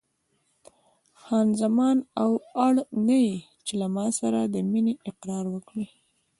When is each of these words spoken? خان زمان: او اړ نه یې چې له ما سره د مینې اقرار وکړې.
خان 1.21 1.47
زمان: 1.61 1.97
او 2.23 2.31
اړ 2.65 2.73
نه 3.07 3.17
یې 3.25 3.35
چې 3.65 3.73
له 3.81 3.87
ما 3.95 4.07
سره 4.19 4.39
د 4.53 4.55
مینې 4.71 4.93
اقرار 5.09 5.45
وکړې. 5.55 5.87